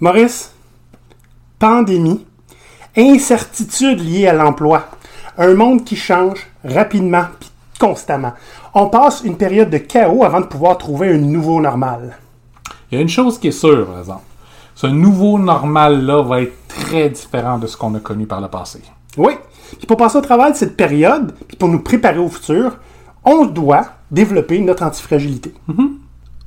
[0.00, 0.52] Maurice,
[1.58, 2.24] pandémie,
[2.96, 4.84] incertitude liée à l'emploi,
[5.36, 8.32] un monde qui change rapidement puis constamment.
[8.74, 12.16] On passe une période de chaos avant de pouvoir trouver un nouveau normal.
[12.90, 14.22] Il y a une chose qui est sûre, par exemple.
[14.76, 18.80] Ce nouveau normal-là va être très différent de ce qu'on a connu par le passé.
[19.16, 19.32] Oui.
[19.78, 22.78] Puis pour passer au travail de cette période, puis pour nous préparer au futur,
[23.24, 25.52] on doit développer notre antifragilité.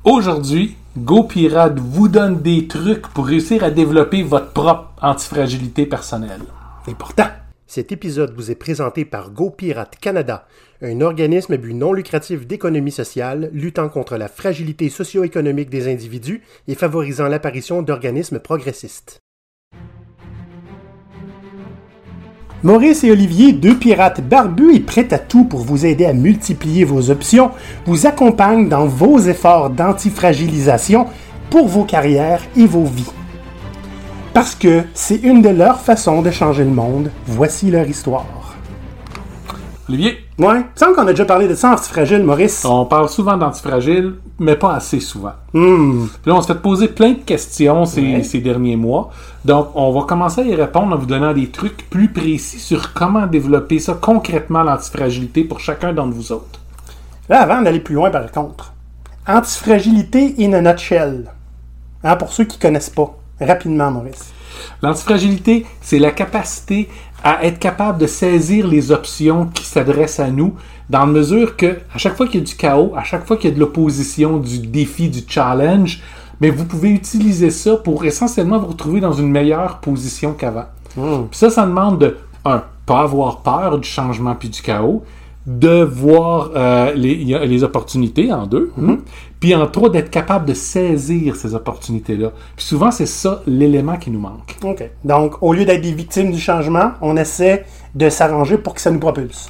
[0.06, 6.42] Aujourd'hui, GoPirate vous donne des trucs pour réussir à développer votre propre antifragilité personnelle.
[6.86, 7.28] Important.
[7.66, 10.46] Cet épisode vous est présenté par GoPirate Canada,
[10.82, 16.42] un organisme à but non lucratif d'économie sociale luttant contre la fragilité socio-économique des individus
[16.68, 19.22] et favorisant l'apparition d'organismes progressistes.
[22.64, 26.84] Maurice et Olivier, deux pirates barbus et prêts à tout pour vous aider à multiplier
[26.84, 27.50] vos options,
[27.88, 31.08] vous accompagnent dans vos efforts d'antifragilisation
[31.50, 33.12] pour vos carrières et vos vies.
[34.36, 38.41] Parce que c'est une de leurs façons de changer le monde, voici leur histoire.
[39.90, 42.64] Olivier, Ouais, il me semble qu'on a déjà parlé de ça antifragile, Maurice.
[42.66, 45.34] on parle souvent d'antifragile, mais pas assez souvent.
[45.54, 46.06] Hmm.
[46.08, 48.24] Puis là, on se fait poser plein de questions ces, Ouais.
[48.24, 49.12] ces derniers mois.
[49.44, 52.94] Donc, on va commencer à y répondre en vous donnant des trucs plus précis sur
[52.94, 56.60] comment développer ça concrètement, l'antifragilité, pour chacun d'entre vous autres.
[57.28, 58.74] Là, avant d'aller plus loin, par contre,
[59.28, 61.26] antifragilité in a nutshell.
[62.04, 64.32] Hein, pour ceux qui connaissent pas, rapidement, Maurice.
[64.82, 66.90] L'antifragilité, c'est la capacité
[67.24, 70.56] à être capable de saisir les options qui s'adressent à nous,
[70.90, 73.38] dans la mesure que, à chaque fois qu'il y a du chaos, à chaque fois
[73.38, 76.02] qu'il y a de l'opposition, du défi, du challenge,
[76.40, 80.66] mais vous pouvez utiliser ça pour essentiellement vous retrouver dans une meilleure position qu'avant.
[80.98, 81.26] Hmm.
[81.32, 85.04] Ça, ça demande de, un, pas avoir peur du changement puis du chaos,
[85.46, 88.98] de voir euh, les, opportunités en deux, hein.
[89.42, 92.32] Puis en trois, d'être capable de saisir ces opportunités-là.
[92.56, 94.56] Puis souvent, c'est ça l'élément qui nous manque.
[94.64, 94.84] OK.
[95.04, 98.92] Donc, au lieu d'être des victimes du changement, on essaie de s'arranger pour que ça
[98.92, 99.50] nous propulse.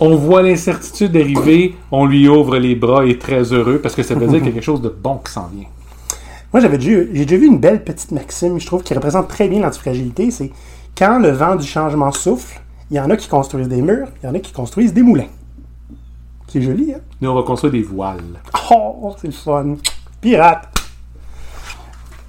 [0.00, 4.02] On voit l'incertitude arriver, on lui ouvre les bras et est très heureux parce que
[4.02, 5.68] ça veut dire qu'il y a quelque chose de bon qui s'en vient.
[6.52, 9.46] Moi, j'avais déjà, j'ai déjà vu une belle petite maxime, je trouve, qui représente très
[9.46, 10.32] bien l'antifragilité.
[10.32, 10.50] C'est
[10.98, 14.26] quand le vent du changement souffle, il y en a qui construisent des murs, il
[14.26, 15.30] y en a qui construisent des moulins.
[16.52, 16.98] C'est joli, hein?
[17.20, 18.20] Nous, on va construire des voiles.
[18.70, 19.76] Oh, c'est le fun.
[20.20, 20.68] Pirate.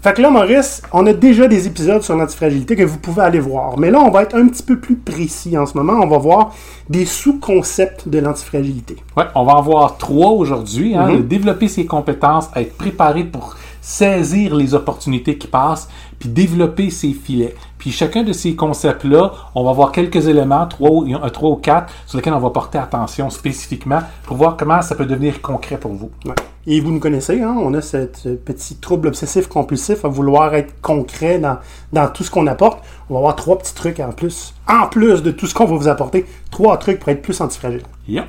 [0.01, 3.39] Fait que là, Maurice, on a déjà des épisodes sur l'antifragilité que vous pouvez aller
[3.39, 3.77] voir.
[3.77, 5.93] Mais là, on va être un petit peu plus précis en ce moment.
[6.01, 6.53] On va voir
[6.89, 8.97] des sous-concepts de l'antifragilité.
[9.15, 10.95] Ouais, on va en voir trois aujourd'hui.
[10.95, 11.17] Hein, Mhm.
[11.17, 17.11] de développer ses compétences, être préparé pour saisir les opportunités qui passent, puis développer ses
[17.11, 17.53] filets.
[17.77, 21.91] Puis chacun de ces concepts-là, on va voir quelques éléments, trois ou, trois ou quatre,
[22.07, 25.91] sur lesquels on va porter attention spécifiquement pour voir comment ça peut devenir concret pour
[25.91, 26.09] vous.
[26.25, 26.33] Ouais.
[26.65, 27.57] Et vous nous connaissez, hein?
[27.59, 31.57] on a ce petit trouble obsessif-compulsif à vouloir être concret dans,
[31.91, 32.81] dans tout ce qu'on apporte.
[33.09, 34.53] On va avoir trois petits trucs en plus.
[34.65, 37.83] En plus de tout ce qu'on va vous apporter, trois trucs pour être plus antifragile.
[38.07, 38.25] Yep.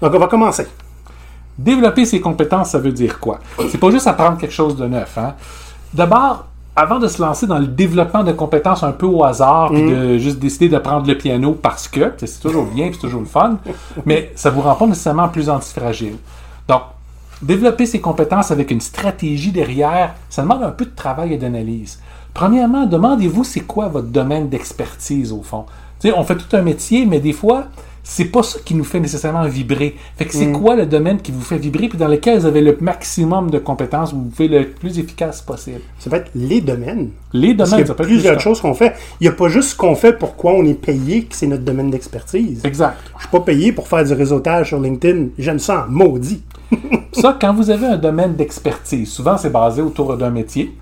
[0.00, 0.66] Donc, on va commencer.
[1.58, 3.38] Développer ses compétences, ça veut dire quoi?
[3.70, 5.18] C'est pas juste apprendre quelque chose de neuf.
[5.18, 5.34] Hein?
[5.92, 9.82] D'abord, avant de se lancer dans le développement de compétences un peu au hasard, puis
[9.82, 13.26] de juste décider de prendre le piano parce que, c'est toujours bien, c'est toujours le
[13.26, 13.58] fun,
[14.06, 16.16] mais ça vous rend pas nécessairement plus antifragile.
[16.66, 16.82] Donc,
[17.42, 22.00] développer ses compétences avec une stratégie derrière, ça demande un peu de travail et d'analyse.
[22.32, 25.66] Premièrement, demandez-vous c'est quoi votre domaine d'expertise au fond.
[26.16, 27.64] On fait tout un métier, mais des fois,
[28.04, 29.94] c'est pas ça qui nous fait nécessairement vibrer.
[30.16, 32.60] Fait que c'est quoi le domaine qui vous fait vibrer, puis dans lequel vous avez
[32.60, 35.80] le maximum de compétences, vous pouvez le plus efficace possible?
[35.98, 37.10] Ça peut être les domaines.
[37.32, 38.94] Les Parce domaines, qu'il y ça a peut plusieurs plus- choses qu'on fait.
[39.20, 41.46] Il n'y a pas juste ce qu'on fait pour quoi on est payé, que c'est
[41.46, 42.60] notre domaine d'expertise.
[42.64, 42.96] Exact.
[43.16, 45.26] Je suis pas payé pour faire du réseautage sur LinkedIn.
[45.38, 46.42] J'aime ça en maudit.
[47.12, 50.74] Ça, quand vous avez un domaine d'expertise, souvent c'est basé autour d'un métier,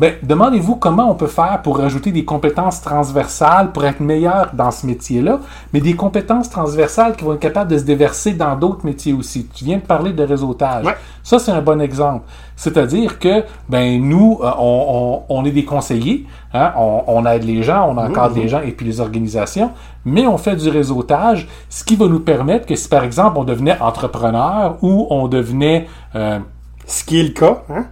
[0.00, 4.70] ben, demandez-vous comment on peut faire pour rajouter des compétences transversales pour être meilleur dans
[4.70, 5.40] ce métier-là,
[5.74, 9.46] mais des compétences transversales qui vont être capables de se déverser dans d'autres métiers aussi.
[9.54, 10.86] Tu viens de parler de réseautage.
[10.86, 10.96] Ouais.
[11.22, 12.24] Ça, c'est un bon exemple.
[12.56, 17.44] C'est-à-dire que, ben, nous, euh, on, on- on est des conseillers, hein, on, on aide
[17.44, 19.70] les gens, on encadre les gens et puis les organisations,
[20.06, 23.44] mais on fait du réseautage, ce qui va nous permettre que si, par exemple, on
[23.44, 25.88] devenait entrepreneur ou on devenait...
[26.14, 26.38] euh,
[26.86, 27.62] Ce qui est le cas.
[27.70, 27.84] Hein?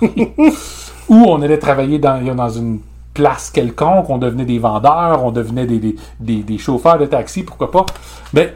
[1.10, 2.78] ou on allait travailler dans, dans une
[3.12, 7.42] place quelconque, on devenait des vendeurs, on devenait des, des, des- des chauffeurs de taxi,
[7.42, 7.84] pourquoi pas.
[8.32, 8.48] Ben,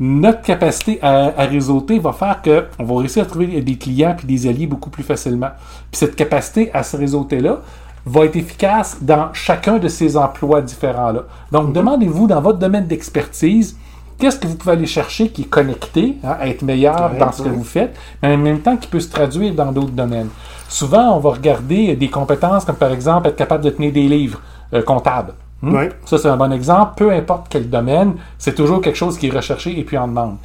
[0.00, 4.26] notre capacité à, à réseauter va faire qu'on va réussir à trouver des clients puis
[4.26, 5.50] des alliés beaucoup plus facilement.
[5.90, 7.58] Puis cette capacité à se réseauter-là
[8.06, 11.22] va être efficace dans chacun de ces emplois différents-là.
[11.52, 13.76] Donc, demandez-vous dans votre domaine d'expertise,
[14.18, 17.30] qu'est-ce que vous pouvez aller chercher qui est connecté hein, à être meilleur Ouais, dans
[17.30, 20.28] ce que vous faites, mais en même temps qui peut se traduire dans d'autres domaines.
[20.72, 24.40] Souvent, on va regarder des compétences comme par exemple être capable de tenir des livres
[24.74, 25.34] euh, comptables.
[25.60, 25.76] Hmm?
[26.04, 26.94] Ça, c'est un bon exemple.
[26.96, 30.36] Peu importe quel domaine, c'est toujours quelque chose qui est recherché et puis en demande.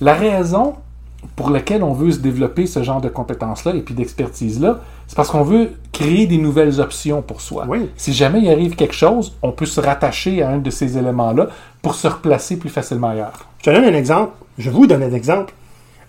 [0.00, 0.74] La raison
[1.36, 5.30] pour laquelle on veut se développer ce genre de compétences-là et puis d'expertise-là, c'est parce
[5.30, 7.66] qu'on veut créer des nouvelles options pour soi.
[7.68, 7.90] Oui.
[7.96, 11.48] Si jamais il arrive quelque chose, on peut se rattacher à un de ces éléments-là
[11.82, 13.46] pour se replacer plus facilement ailleurs.
[13.58, 14.32] Je te donne un exemple.
[14.58, 15.52] Je vous donne un exemple.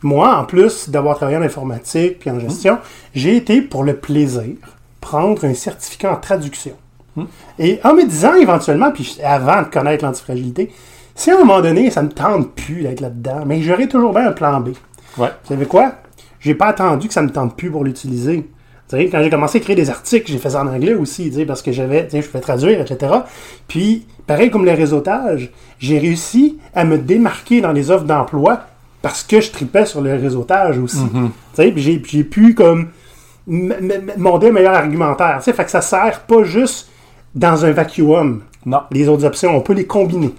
[0.04, 2.80] Moi, en plus d'avoir travaillé en informatique puis en gestion,
[3.14, 4.56] j'ai été pour le plaisir
[5.00, 6.74] prendre un certificat en traduction.
[7.60, 10.72] Et en me disant éventuellement, puis avant de connaître l'antifragilité,
[11.14, 14.28] si à un moment donné, ça me tente plus d'être là-dedans, mais j'aurais toujours bien
[14.28, 14.70] un plan B.
[15.18, 15.28] Ouais.
[15.44, 15.96] Vous savez quoi?
[16.40, 18.50] J'ai pas attendu que ça me tente plus pour l'utiliser.
[18.90, 21.72] Quand j'ai commencé à écrire des articles, j'ai fait ça en anglais aussi, parce que
[21.72, 23.14] j'avais, je pouvais traduire, etc.
[23.68, 28.64] Puis, pareil comme le réseautage, j'ai réussi à me démarquer dans les offres d'emploi
[29.02, 31.04] parce que je tripais sur le réseautage aussi.
[31.12, 32.90] Tu sais, puis j'ai, pu comme
[33.48, 35.38] un meilleur argumentaire.
[35.40, 36.90] Tu sais, fait que ça sert pas juste
[37.34, 38.42] dans un vacuum.
[38.66, 38.82] Non.
[38.92, 40.34] Les autres options, on peut les combiner.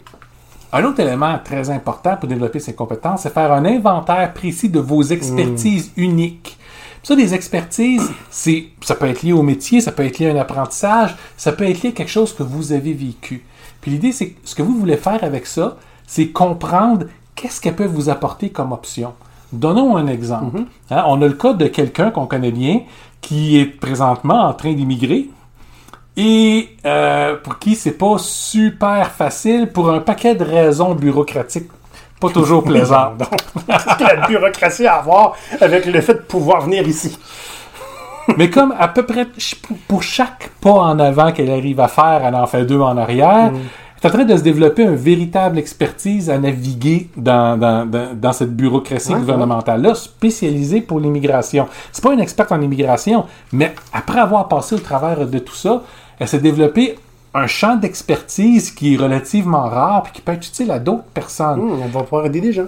[0.72, 4.80] Un autre élément très important pour développer ses compétences, c'est faire un inventaire précis de
[4.80, 6.56] vos expertises uniques.
[7.02, 10.30] Puis Ça, des expertises, c'est, ça peut être lié au métier, ça peut être lié
[10.30, 13.44] à un apprentissage, ça peut être lié à quelque chose que vous avez vécu.
[13.82, 15.76] Puis l'idée, c'est que ce que vous voulez faire avec ça,
[16.06, 19.12] c'est comprendre qu'est-ce qu'elle peut vous apporter comme option?
[19.52, 20.60] Donnons un exemple.
[20.90, 22.80] Hein, on a le cas de quelqu'un qu'on connaît bien
[23.20, 25.28] qui est présentement en train d'immigrer
[26.16, 31.70] et euh, pour qui c'est pas super facile pour un paquet de raisons bureaucratiques
[32.20, 33.18] pas toujours plaisantes.
[33.18, 33.30] Donc,
[33.66, 37.18] qu'est-ce que la bureaucratie a à voir avec le fait de pouvoir venir ici?
[38.36, 39.26] Mais comme à peu près
[39.88, 43.50] pour- chaque pas en avant qu'elle arrive à faire, elle en fait deux en arrière.
[43.52, 48.32] Est en train de se développer une véritable expertise à naviguer dans, dans, dans, dans
[48.32, 51.68] cette bureaucratie Ouais, gouvernementale-là, spécialisée pour l'immigration.
[51.92, 55.82] C'est pas une experte en immigration, mais après avoir passé au travers de tout ça,
[56.18, 56.96] elle s'est développée
[57.34, 61.60] un champ d'expertise qui est relativement rare et qui peut être utile à d'autres personnes.
[61.60, 62.66] Hum, on va pouvoir aider des gens.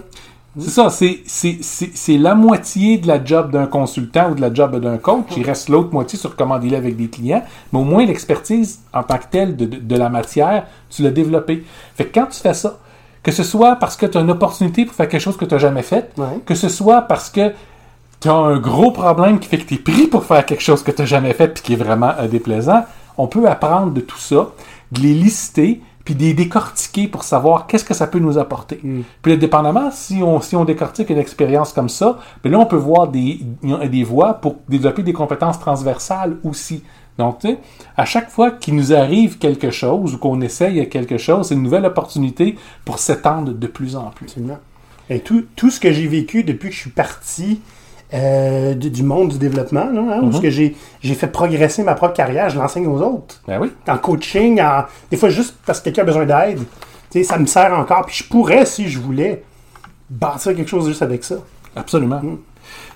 [0.57, 4.97] C'est ça, c'est, la moitié de la job d'un consultant ou de la job d'un
[4.97, 5.25] coach.
[5.35, 7.43] Il reste l'autre moitié sur comment dealer avec des clients.
[7.73, 11.11] Mais au moins, l'expertise en tant que telle de, de- de la matière, tu l'as
[11.11, 11.65] développée.
[11.95, 12.77] Fait que quand tu fais ça,
[13.21, 15.53] que ce soit parce que tu as une opportunité pour faire quelque chose que tu
[15.55, 16.39] n'as jamais fait, Ouais.
[16.45, 17.51] que ce soit parce que
[18.21, 20.83] tu as un gros problème qui fait que tu es pris pour faire quelque chose
[20.83, 22.85] que tu n'as jamais fait puis qui est vraiment euh, déplaisant,
[23.17, 24.47] on peut apprendre de tout ça,
[24.91, 28.79] de les lister, puis de les décortiquer pour savoir qu'est-ce que ça peut nous apporter.
[29.21, 32.67] Puis là, dépendamment, si on, si on décortique une expérience comme ça, ben là, on
[32.67, 33.39] peut voir des,
[33.89, 36.83] des voies pour développer des compétences transversales aussi.
[37.17, 37.57] Donc, tu sais,
[37.97, 41.63] à chaque fois qu'il nous arrive quelque chose ou qu'on essaye quelque chose, c'est une
[41.63, 44.25] nouvelle opportunité pour s'étendre de plus en plus.
[44.25, 44.59] Absolument.
[45.09, 47.61] Et tout, tout ce que j'ai vécu depuis que je suis parti
[48.13, 52.13] euh, du, du monde du développement, là, hein, où que j'ai fait progresser ma propre
[52.13, 53.41] carrière, je l'enseigne aux autres.
[53.47, 53.71] Ben oui.
[53.87, 56.59] En coaching, en, des fois juste parce que quelqu'un a besoin d'aide.
[57.23, 58.05] Ça me sert encore.
[58.05, 59.43] Puis je pourrais, si je voulais,
[60.09, 61.35] bâtir quelque chose juste avec ça.
[61.75, 62.21] Absolument.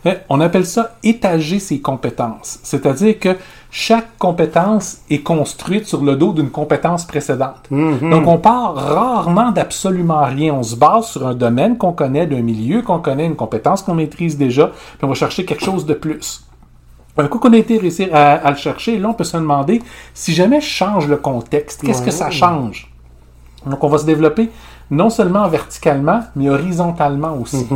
[0.05, 2.59] Eh, On appelle ça étager ses compétences.
[2.63, 3.37] C'est-à-dire que
[3.71, 7.67] chaque compétence est construite sur le dos d'une compétence précédente.
[7.69, 10.53] Donc, on part rarement d'absolument rien.
[10.55, 13.93] On se base sur un domaine qu'on connaît, d'un milieu qu'on connaît, une compétence qu'on
[13.93, 16.45] maîtrise déjà, puis on va chercher quelque chose de plus.
[17.17, 19.83] Un coup qu'on a été réussi à, à le chercher, là, on peut se demander
[20.13, 22.91] si jamais je change le contexte, qu'est-ce que ça change?
[23.65, 24.49] Donc, on va se développer
[24.89, 27.67] non seulement verticalement, mais horizontalement aussi.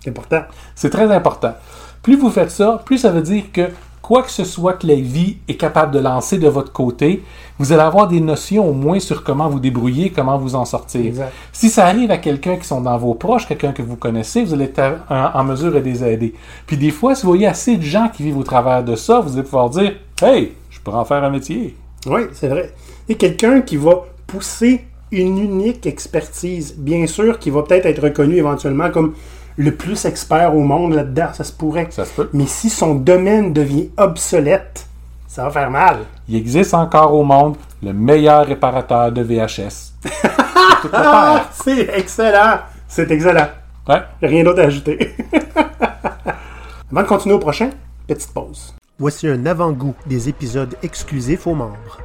[0.00, 0.42] C'est important.
[0.74, 1.54] C'est très important.
[2.02, 3.70] Plus vous faites ça, plus ça veut dire que
[4.08, 7.22] quoi que ce soit que la vie est capable de lancer de votre côté,
[7.58, 11.04] vous allez avoir des notions au moins sur comment vous débrouiller, comment vous en sortir.
[11.04, 11.30] Exact.
[11.52, 14.54] Si ça arrive à quelqu'un qui sont dans vos proches, quelqu'un que vous connaissez, vous
[14.54, 16.32] allez être en, en mesure de les aider.
[16.66, 19.20] Puis des fois, si vous voyez assez de gens qui vivent au travers de ça,
[19.20, 21.76] vous allez pouvoir dire Hey, je pourrais en faire un métier.
[22.06, 22.72] Oui, c'est vrai.
[23.10, 28.36] Et quelqu'un qui va pousser une unique expertise, bien sûr, qui va peut-être être reconnu
[28.36, 29.12] éventuellement comme
[29.58, 31.88] le plus expert au monde là-dedans, ça se pourrait.
[31.90, 32.30] Ça se peut.
[32.32, 34.86] Mais si son domaine devient obsolète,
[35.26, 35.98] ça va faire mal.
[36.28, 39.92] Il existe encore au monde le meilleur réparateur de VHS.
[40.04, 41.48] C'est tout à faire.
[41.52, 42.60] c'est excellent!
[42.86, 43.48] C'est excellent.
[43.88, 44.00] Ouais.
[44.22, 45.16] Rien d'autre à ajouter.
[46.92, 47.70] Avant de continuer au prochain,
[48.06, 48.74] petite pause.
[48.96, 51.98] Voici un avant-goût des épisodes exclusifs aux membres.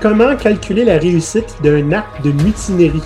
[0.00, 3.02] Comment calculer la réussite d'un acte de mutinerie?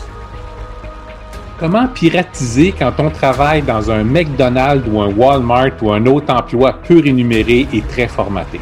[1.62, 6.72] Comment piratiser quand on travaille dans un McDonald's ou un Walmart ou un autre emploi
[6.88, 8.60] peu rémunéré et très formaté?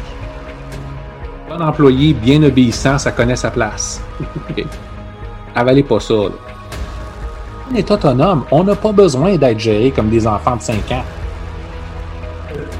[1.49, 4.03] Un employé bien obéissant, ça connaît sa place.
[5.55, 6.13] Avalez pas ça.
[6.13, 6.29] là.
[7.71, 8.43] On est autonome.
[8.51, 11.03] On n'a pas besoin d'être géré comme des enfants de 5 ans.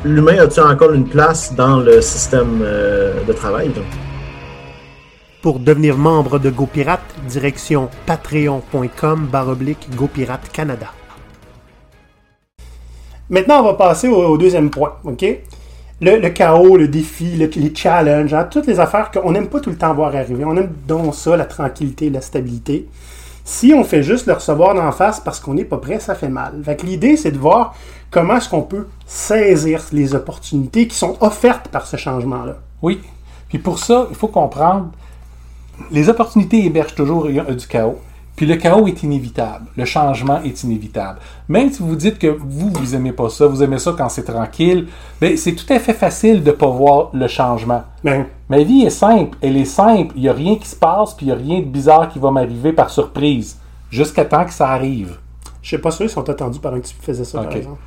[0.05, 3.71] l'humain a-t-il encore une place dans le système euh, de travail?
[5.41, 10.87] Pour devenir membre de GoPirate, direction patreon.com baroblique GoPirate Canada.
[13.29, 15.25] Maintenant, on va passer au, deuxième point, OK?
[16.01, 19.59] Le, le chaos, le défi, le- les challenges, hein, toutes les affaires qu'on n'aime pas
[19.59, 20.43] tout le temps voir arriver.
[20.45, 22.87] On aime donc ça, la tranquillité, la stabilité.
[23.43, 26.29] Si on fait juste le recevoir d'en face parce qu'on n'est pas prêt, ça fait
[26.29, 26.61] mal.
[26.63, 27.73] Fait que l'idée, c'est de voir
[28.11, 32.57] comment est-ce qu'on peut saisir les opportunités qui sont offertes par ce changement-là.
[32.81, 32.99] Oui.
[33.49, 34.91] Puis pour ça, il faut comprendre,
[35.91, 37.99] les opportunités hébergent toujours du chaos.
[38.35, 39.65] Puis le chaos est inévitable.
[39.75, 41.19] Le changement est inévitable.
[41.49, 44.23] Même si vous dites que vous, vous aimez pas ça, vous aimez ça quand c'est
[44.23, 44.87] tranquille,
[45.19, 47.83] ben, c'est tout à fait facile de pas voir le changement.
[48.03, 49.37] Ben, Ma vie est simple.
[49.41, 50.13] Elle est simple.
[50.15, 52.19] Il n'y a rien qui se passe, puis il n'y a rien de bizarre qui
[52.19, 53.57] va m'arriver par surprise.
[53.91, 55.17] Jusqu'à temps que ça arrive.
[55.61, 57.47] je sais pas sûr s'ils sont attendus par un type qui faisait ça, Ok.
[57.47, 57.79] par exemple.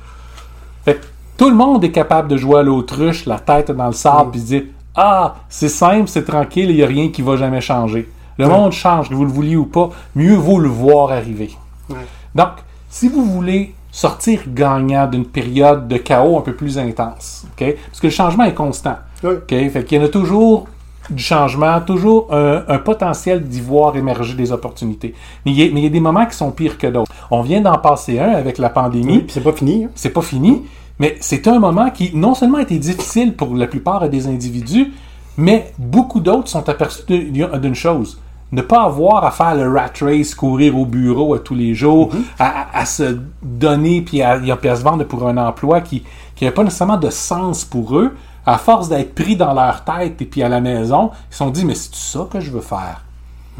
[0.85, 3.93] Fait que tout le monde est capable de jouer à l'autruche, la tête dans le
[3.93, 4.63] sable, puis se dire
[4.95, 8.09] Ah, c'est simple, c'est tranquille, il n'y a rien qui va jamais changer.
[8.37, 11.51] Le monde change, que vous le vouliez ou pas, mieux vaut le voir arriver.
[11.89, 11.95] Ouais.
[12.33, 12.49] Donc,
[12.89, 18.07] si vous voulez sortir gagnant d'une période de chaos un peu plus intense, parce que
[18.07, 18.97] le changement est constant.
[19.23, 19.47] OK?
[19.49, 20.67] Fait qu'il y en a toujours
[21.09, 25.13] du changement, toujours un, un potentiel d'y voir émerger des opportunités.
[25.45, 27.11] Mais il, y a, mais il y a des moments qui sont pires que d'autres.
[27.31, 29.23] On vient d'en passer un avec la pandémie.
[29.29, 29.85] C'est pas fini.
[29.85, 29.89] hein.
[29.95, 30.63] C'est pas fini,
[30.99, 34.93] mais c'est un moment qui non seulement a été difficile pour la plupart des individus,
[35.37, 38.19] mais beaucoup d'autres sont aperçus d'une chose.
[38.51, 42.11] Ne pas avoir à faire le rat race, courir au bureau à tous les jours,
[42.39, 46.03] à, à- à se donner puis à, puis à se vendre pour un emploi qui
[46.41, 50.25] n'avait pas nécessairement de sens pour eux, à force d'être pris dans leur tête et
[50.25, 53.01] puis à la maison, ils se sont dit, mais c'est ça que je veux faire.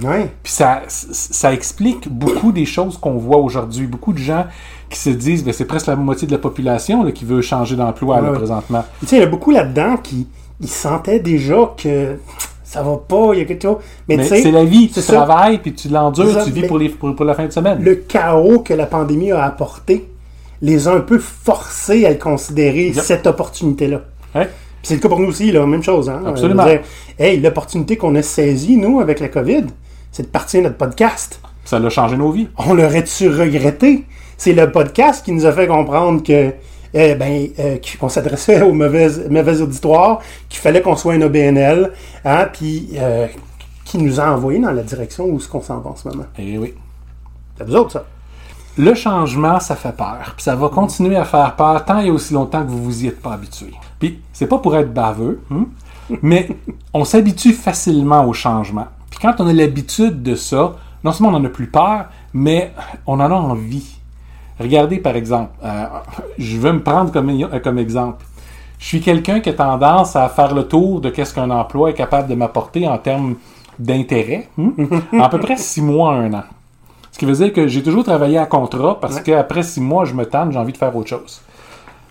[0.02, 0.30] Ouais.
[0.44, 3.88] Puis ça, ça explique beaucoup des choses qu'on voit aujourd'hui.
[3.88, 4.46] Beaucoup de gens
[4.90, 7.76] qui se disent, ben, c'est presque la moitié de la population là, qui veut changer
[7.76, 8.34] d'emploi Ouais.
[8.34, 8.84] présentement.
[9.00, 10.28] Tu sais, il y a beaucoup là-dedans qui
[10.62, 12.18] ils sentaient déjà que
[12.64, 13.78] ça va pas, il y a quelque chose.
[14.08, 17.16] Mais, Mais c'est la vie, tu travailles, puis tu l'endures, tu vis pour, les, pour,
[17.16, 17.82] pour la fin de semaine.
[17.82, 20.10] le chaos que la pandémie a apporté
[20.62, 23.00] les a un peu forcés à considérer Yep.
[23.04, 24.02] cette opportunité-là.
[24.84, 26.10] C'est le cas pour nous aussi, là, même chose.
[26.10, 26.22] Hein?
[26.28, 26.64] Absolument.
[26.66, 26.82] Dire,
[27.18, 29.64] hey, l'opportunité qu'on a saisie, nous, avec la COVID,
[30.16, 31.42] c'est de partir notre podcast.
[31.66, 32.48] Ça l'a changé nos vies.
[32.58, 34.06] On l'aurait-tu regretté?
[34.38, 36.54] C'est le podcast qui nous a fait comprendre que
[36.94, 41.92] eh ben, euh, qu'on s'adressait aux mauvaises, mauvais auditoires, qu'il fallait qu'on soit un OBNL,
[42.24, 43.28] hein, puis euh,
[43.84, 46.28] qui nous a envoyé dans la direction où ce qu'on s'en va en ce moment.
[46.40, 46.74] Et oui.
[47.58, 48.06] C'est vous autres, ça.
[48.78, 50.32] Le changement, ça fait peur.
[50.38, 53.08] Puis ça va continuer à faire peur tant et aussi longtemps que vous vous y
[53.08, 53.74] êtes pas habitué.
[54.00, 55.66] Puis c'est pas pour être baveux, hein,
[56.22, 56.48] mais
[56.94, 58.88] on s'habitue facilement au changement.
[59.16, 62.74] Puis quand on a l'habitude de ça, non seulement on en a plus peur, mais
[63.08, 63.96] on en a envie.
[64.60, 65.86] Regardez par exemple, euh,
[66.38, 68.26] je vais me prendre comme, euh, comme exemple.
[68.80, 71.94] Je suis quelqu'un qui a tendance à faire le tour de qu'est-ce qu'un emploi est
[71.94, 73.36] capable de m'apporter en termes
[73.80, 74.72] d'intérêt, hein,
[75.14, 76.44] en à peu près six mois à un an.
[77.12, 79.24] Ce qui veut dire que j'ai toujours travaillé à contrat parce Ouais.
[79.24, 81.42] qu'après six mois, je me tanne, j'ai envie de faire autre chose.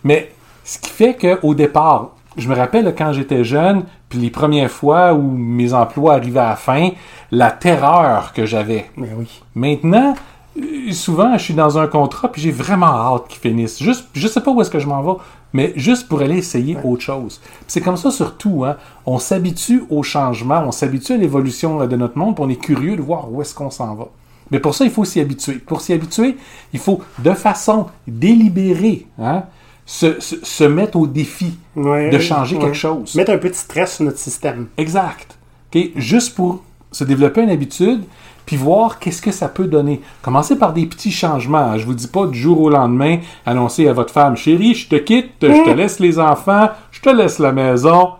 [0.02, 0.32] Mais
[0.64, 3.84] ce qui fait qu'au départ, je me rappelle quand j'étais jeune,
[4.14, 6.90] puis les premières fois où mes emplois arrivaient à la fin,
[7.32, 8.88] la terreur que j'avais.
[8.96, 9.42] Mais oui.
[9.56, 10.14] Maintenant,
[10.56, 13.82] euh, souvent, je suis dans un contrat, puis j'ai vraiment hâte qu'il finisse.
[13.82, 15.20] Juste, je sais pas où est-ce que je m'en vais,
[15.52, 17.40] mais juste pour aller essayer autre chose.
[17.66, 18.76] C'est comme ça surtout, hein.
[19.04, 22.96] On s'habitue au changement, on s'habitue à l'évolution de notre monde, puis on est curieux
[22.96, 24.06] de voir où est-ce qu'on s'en va.
[24.52, 25.54] Mais pour ça, il faut s'y habituer.
[25.54, 26.36] Pour s'y habituer,
[26.72, 29.42] il faut, de façon délibérée, hein,
[29.86, 32.62] se, se, se mettre au défi Ouais, de changer ouais.
[32.62, 33.14] quelque chose.
[33.14, 34.66] Mettre un peu de stress sur notre système.
[34.76, 35.36] Exact.
[35.74, 35.82] OK?
[35.96, 36.62] Juste pour
[36.92, 38.02] se développer une habitude,
[38.46, 40.00] puis voir qu'est-ce que ça peut donner.
[40.22, 41.76] Commencez par des petits changements.
[41.78, 44.96] Je vous dis pas du jour au lendemain, annoncer à votre femme, chérie, je te
[44.96, 48.10] quitte, je te laisse les enfants, je te laisse la maison,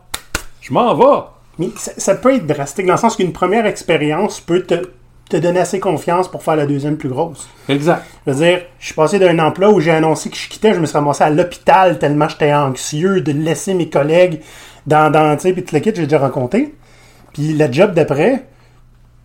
[0.61, 1.25] je m'en vais.
[1.59, 4.75] Mais ça, ça peut être drastique, dans le sens qu'une première expérience peut te,
[5.29, 7.49] te donner assez confiance pour faire la deuxième plus grosse.
[7.69, 8.05] Exact.
[8.27, 10.81] Je veux dire, je suis passé d'un emploi où j'ai annoncé que je quittais, je
[10.81, 14.41] me suis ramassé à l'hôpital tellement j'étais anxieux de laisser mes collègues
[14.87, 16.75] dans, dans tu sais, puis tout le kit, j'ai déjà raconté.
[17.33, 18.45] Puis le job d'après,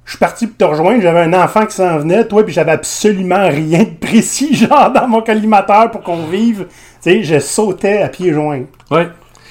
[0.05, 2.71] je suis parti pour te rejoindre, j'avais un enfant qui s'en venait, toi, puis j'avais
[2.71, 6.65] absolument rien de précis, genre, dans mon collimateur pour qu'on vive.
[7.01, 8.63] Tu sais, je sautais à pieds joints.
[8.89, 9.01] Oui.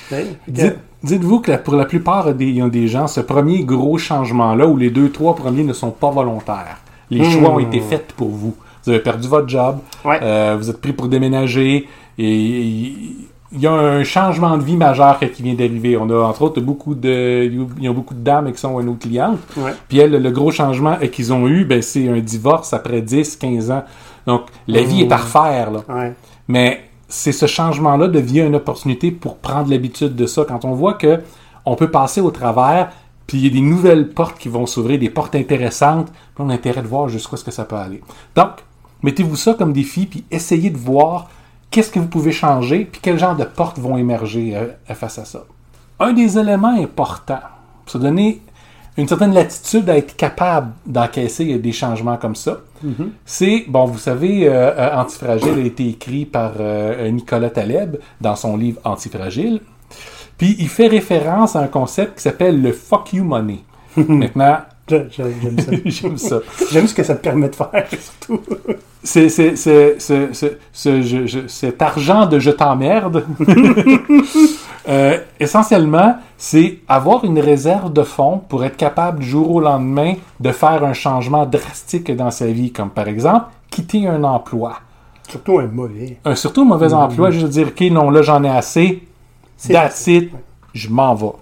[0.08, 0.78] Tu sais, Dites,
[1.08, 5.10] dites-vous que pour la plupart des, des gens, ce premier gros changement-là, où les deux,
[5.10, 6.78] trois premiers ne sont pas volontaires,
[7.10, 7.30] les Hmm.
[7.30, 8.54] choix ont été faits pour vous.
[8.84, 10.18] Vous avez perdu votre job, Ouais.
[10.22, 11.88] euh, vous êtes pris pour déménager,
[12.18, 12.62] et
[13.50, 15.96] il y a un changement de vie majeur qui vient d'arriver.
[15.96, 17.44] On a entre autres beaucoup de,
[17.78, 19.38] il y a beaucoup de dames qui sont nos clientes.
[19.56, 19.72] Ouais.
[19.88, 23.70] Puis elles, le gros changement qu'ils ont eu, ben, c'est un divorce après 10, 15
[23.70, 23.84] ans.
[24.26, 25.80] Donc, la vie est à refaire, là.
[25.88, 26.12] Ouais.
[26.46, 30.44] Mais c'est ce changement-là devient une opportunité pour prendre l'habitude de ça.
[30.46, 31.20] Quand on voit que
[31.64, 32.90] on peut passer au travers,
[33.26, 36.48] puis il y a des nouvelles portes qui vont s'ouvrir, des portes intéressantes, puis on
[36.50, 38.02] a intérêt de voir jusqu'où est-ce que ça peut aller.
[38.34, 38.52] Donc,
[39.02, 41.28] mettez-vous ça comme défi, puis essayez de voir
[41.70, 45.24] qu'est-ce que vous pouvez changer, puis quel genre de portes vont émerger euh, face à
[45.24, 45.44] ça.
[46.00, 47.40] Un des éléments importants
[47.84, 48.40] pour se donner
[48.96, 52.58] une certaine latitude à être capable d'encaisser des changements comme ça,
[53.25, 58.37] c'est, bon, vous savez, euh, euh, Antifragile a été écrit par euh, Nicolas Taleb dans
[58.37, 59.61] son livre Antifragile.
[60.37, 63.61] Puis il fait référence à un concept qui s'appelle le fuck you money.
[63.97, 64.58] Maintenant,
[64.88, 65.73] J'aime ça.
[65.85, 66.40] j'aime ça.
[66.70, 68.40] J'aime ce que ça te permet de faire, surtout.
[69.02, 69.28] C'est,
[71.49, 73.25] cet argent de je t'emmerde,
[74.88, 80.14] euh, essentiellement, c'est avoir une réserve de fonds pour être capable du jour au lendemain
[80.40, 84.80] de faire un changement drastique dans sa vie, comme par exemple quitter un emploi.
[85.28, 86.18] Surtout un mauvais.
[86.25, 89.07] Un, surtout un mauvais emploi, juste dire, OK, non, là, j'en ai assez,
[89.59, 90.30] C'est that's it,
[90.73, 91.33] je m'en vais.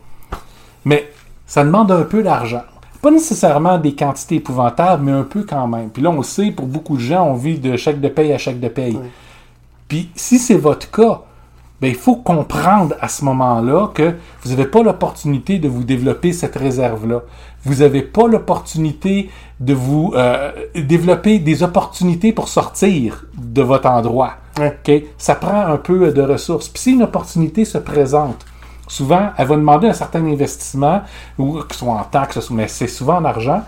[0.85, 1.09] Mais
[1.47, 2.63] ça demande un peu d'argent.
[3.01, 5.91] Pas nécessairement des quantités épouvantables, mais un peu quand même.
[5.91, 8.33] Puis là, on le sait, pour beaucoup de gens, on vit de chèque de paye
[8.33, 8.99] à chèque de paye.
[9.87, 11.23] Puis si c'est votre cas,
[11.81, 16.33] ben, il faut comprendre à ce moment-là que vous n'avez pas l'opportunité de vous développer
[16.33, 17.23] cette réserve-là.
[17.65, 19.31] Vous n'avez pas l'opportunité
[19.61, 24.35] de vous euh, développer des opportunités pour sortir de votre endroit.
[24.59, 24.79] Ouais.
[24.87, 25.03] OK?
[25.19, 26.69] Ça prend un peu de ressources.
[26.69, 28.47] Puis si une opportunité se présente,
[28.89, 31.03] souvent, elle va demander un certain investissement,
[31.39, 33.63] ou que ce soit en temps, que ce soit, mais c'est souvent en argent.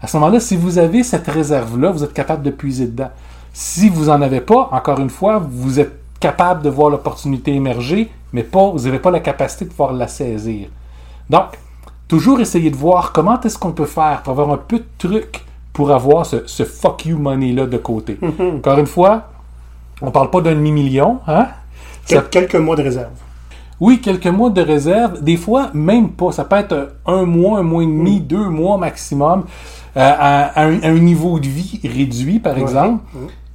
[0.00, 3.10] À ce moment-là, si vous avez cette réserve-là, vous êtes capable de puiser dedans.
[3.52, 8.10] Si vous n'en avez pas, encore une fois, vous êtes capable de voir l'opportunité émerger,
[8.32, 10.68] mais pas, vous n'avez pas la capacité de pouvoir la saisir.
[11.28, 11.58] Donc,
[12.08, 15.44] toujours essayer de voir comment est-ce qu'on peut faire pour avoir un peu de trucs
[15.72, 18.18] pour avoir ce, ce fuck you money-là de côté.
[18.56, 19.28] Encore une fois,
[20.02, 21.46] on parle pas d'un demi-million, hein?
[22.04, 23.12] Ça- Quel- Quelques mois de réserve.
[23.78, 25.22] oui, quelques mois de réserve.
[25.22, 26.32] Des fois, même pas.
[26.32, 29.44] Ça peut être un mois, un mois et demi, deux mois maximum,
[29.96, 33.04] euh, à, à un, à un niveau de vie réduit, par exemple.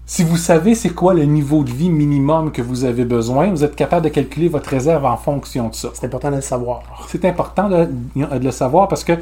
[0.07, 3.63] Si vous savez c'est quoi le niveau de vie minimum que vous avez besoin, vous
[3.63, 5.89] êtes capable de calculer votre réserve en fonction de ça.
[5.93, 6.83] C'est important de le savoir.
[7.07, 9.13] C'est important de, de le savoir parce que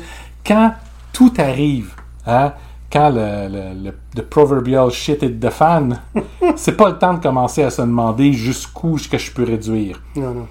[0.46, 0.74] quand
[1.13, 1.93] tout arrive,
[2.28, 2.52] hein,
[2.91, 6.02] quand le, le, le- the proverbial shit hit the fan,
[6.58, 10.02] c'est pas le temps de commencer à se demander jusqu'où que je peux réduire.
[10.17, 10.48] Non, non.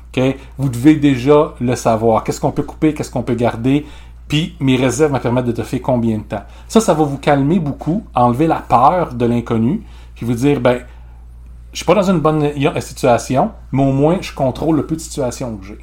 [0.57, 2.25] Vous devez déjà le savoir.
[2.25, 3.85] Qu'est-ce qu'on peut couper, qu'est-ce qu'on peut garder,
[4.29, 6.42] puis mes réserves me permettent de te faire combien de temps?
[6.68, 9.83] Ça, ça va vous calmer beaucoup, enlever la peur de l'inconnu,
[10.14, 10.81] puis vous dire, ben,
[11.72, 15.01] je suis pas dans une bonne situation, mais au moins, je contrôle le peu de
[15.01, 15.79] situation que j'ai.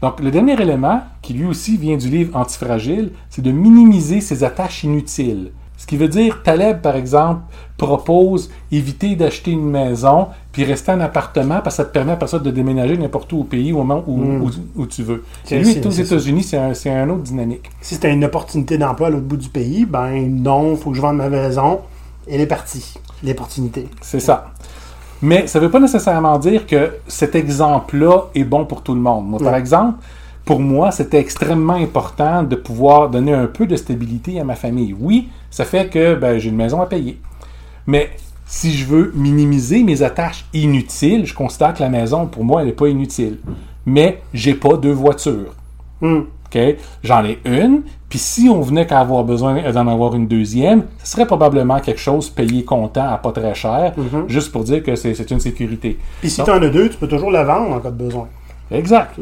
[0.00, 4.44] Donc, le dernier élément, qui lui aussi vient du livre Antifragile, c'est de minimiser ses
[4.44, 5.50] attaches inutiles.
[5.76, 7.42] Ce qui veut dire, Taleb, par exemple,
[7.76, 12.26] propose éviter d'acheter une maison puis rester en appartement parce que ça te permet après
[12.26, 15.22] ça de déménager n'importe où au pays au moment où, où, où tu veux.
[15.48, 15.90] Et lui, aux.
[15.90, 17.70] États-Unis, c'est un, un autre dynamique.
[17.80, 21.00] Si c'était une opportunité d'emploi à l'autre bout du pays, ben non, faut que je
[21.00, 21.80] vende ma maison.
[22.28, 22.94] Elle est partie.
[23.24, 23.88] L'opportunité.
[24.00, 24.52] C'est ça.
[25.20, 29.00] Mais ça ne veut pas nécessairement dire que cet exemple-là est bon pour tout le
[29.00, 29.26] monde.
[29.26, 29.98] Moi, par exemple,
[30.44, 34.94] pour moi, c'était extrêmement important de pouvoir donner un peu de stabilité à ma famille.
[34.98, 37.20] Oui, ça fait que ben, j'ai une maison à payer.
[37.86, 38.10] Mais
[38.46, 42.68] si je veux minimiser mes attaches inutiles, je constate que la maison, pour moi, elle
[42.68, 43.38] n'est pas inutile.
[43.84, 45.52] Mais j'ai pas deux voitures.
[46.00, 46.22] Hmm.
[47.04, 47.82] J'en ai une.
[48.08, 52.00] Puis si on venait qu'à avoir besoin d'en avoir une deuxième, ce serait probablement quelque
[52.00, 53.92] chose payé comptant à pas très cher,
[54.28, 55.98] juste pour dire que c'est une sécurité.
[56.20, 58.28] Puis si tu en as deux, tu peux toujours la vendre en cas de besoin.
[58.70, 59.18] Exact.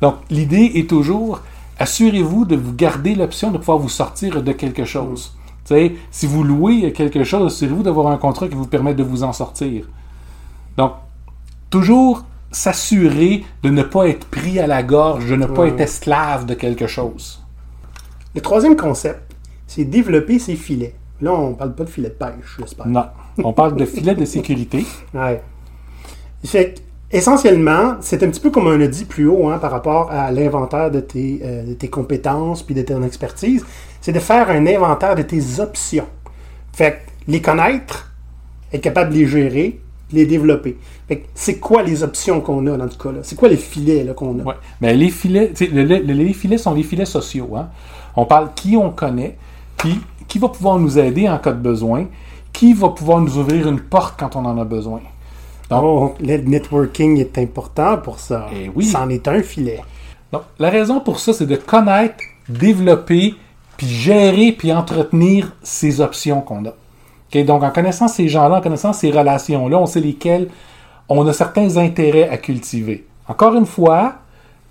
[0.00, 1.40] Donc, l'idée est toujours,
[1.78, 5.32] assurez-vous de vous garder l'option de pouvoir vous sortir de quelque chose.
[5.64, 9.22] Sais, si vous louez quelque chose, assurez-vous d'avoir un contrat qui vous permet de vous
[9.22, 9.84] en sortir.
[10.76, 10.92] Donc,
[11.70, 15.68] toujours s'assurer de ne pas être pris à la gorge, de ne pas Ouais.
[15.68, 17.42] être esclave de quelque chose.
[18.34, 19.20] Le troisième concept,
[19.66, 20.94] c'est développer ses filets.
[21.20, 22.86] Là, on parle pas de filet de pêche, j'espère.
[22.86, 23.04] Non.
[23.42, 24.86] On parle de filet de sécurité.
[25.12, 25.42] Ouais.
[26.44, 26.74] Fait
[27.10, 30.30] essentiellement, c'est un petit peu comme on a dit plus haut hein, par rapport à
[30.30, 33.64] l'inventaire de, tes, euh, de tes compétences puis de ton expertise.
[34.00, 36.06] C'est de faire un inventaire de tes options.
[36.72, 38.12] Fait que les connaître,
[38.72, 39.80] être capable de les gérer,
[40.12, 40.76] les développer.
[41.34, 43.18] C'est quoi les options qu'on a dans ce cas-là?
[43.22, 44.42] C'est quoi les filets qu'on a?
[44.42, 44.94] Ouais.
[44.94, 47.50] Les filets, tu sais, le- le- les filets sont les filets sociaux.
[47.56, 47.68] Hein?
[48.16, 49.36] On parle qui on connaît,
[49.76, 52.06] puis qui va pouvoir nous aider en cas de besoin,
[52.52, 55.00] qui va pouvoir nous ouvrir une porte quand on en a besoin.
[55.70, 58.46] Donc, Oh, le networking est important pour ça.
[58.54, 58.86] Eh oui.
[58.86, 59.80] C'en est un filet.
[60.32, 62.16] donc, la raison pour ça, c'est de connaître,
[62.48, 63.34] développer,
[63.76, 66.72] puis gérer, puis entretenir ces options qu'on a.
[67.32, 70.48] Donc, en connaissant ces gens-là, en connaissant ces relations-là, on sait lesquelles
[71.08, 73.06] on a certains intérêts à cultiver.
[73.28, 74.14] Encore une fois,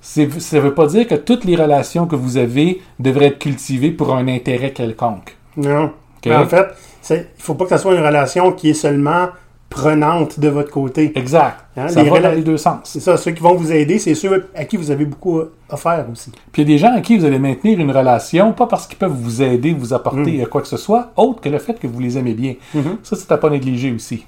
[0.02, 3.92] ça ne veut pas dire que toutes les relations que vous avez devraient être cultivées
[3.92, 5.36] pour un intérêt quelconque.
[5.56, 5.92] Non.
[6.26, 6.68] Mais en fait,
[7.10, 9.28] il faut pas que ce soit une relation qui est seulement
[9.70, 11.12] prenante de votre côté.
[11.16, 11.66] Exact.
[11.76, 12.80] Hein, ça les va dans les deux sens.
[12.84, 15.78] C'est ça, ceux qui vont vous aider, c'est ceux à qui vous avez beaucoup à
[15.78, 16.32] faire aussi.
[16.52, 18.88] Puis il y a des gens à qui vous allez maintenir une relation, pas parce
[18.88, 21.80] qu'ils peuvent vous aider, vous apporter euh, quoi que ce soit, autre que le fait
[21.80, 22.56] que vous les aimez bien.
[23.04, 24.26] Ça, c'est à pas négliger aussi.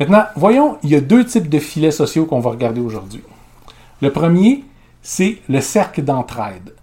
[0.00, 3.22] Maintenant, voyons, il y a deux types de filets sociaux qu'on va regarder aujourd'hui.
[4.00, 4.64] Le premier,
[5.00, 6.74] c'est le cercle d'entraide.